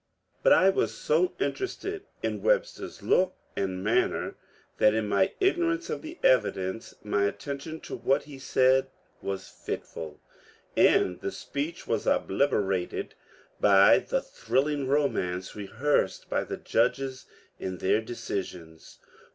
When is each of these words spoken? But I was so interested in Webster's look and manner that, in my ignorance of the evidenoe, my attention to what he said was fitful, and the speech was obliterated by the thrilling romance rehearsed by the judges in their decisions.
But 0.41 0.51
I 0.51 0.71
was 0.71 0.97
so 0.97 1.33
interested 1.39 2.07
in 2.23 2.41
Webster's 2.41 3.03
look 3.03 3.35
and 3.55 3.83
manner 3.83 4.33
that, 4.79 4.95
in 4.95 5.07
my 5.07 5.33
ignorance 5.39 5.91
of 5.91 6.01
the 6.01 6.17
evidenoe, 6.23 6.95
my 7.03 7.25
attention 7.25 7.79
to 7.81 7.97
what 7.97 8.23
he 8.23 8.39
said 8.39 8.89
was 9.21 9.47
fitful, 9.47 10.19
and 10.75 11.19
the 11.21 11.31
speech 11.31 11.85
was 11.85 12.07
obliterated 12.07 13.13
by 13.59 13.99
the 13.99 14.23
thrilling 14.23 14.87
romance 14.87 15.55
rehearsed 15.55 16.27
by 16.31 16.45
the 16.45 16.57
judges 16.57 17.27
in 17.59 17.77
their 17.77 18.01
decisions. 18.01 18.97